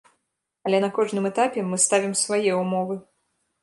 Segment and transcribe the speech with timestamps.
[0.67, 2.95] Але на кожным этапе мы ставім свае ўмовы.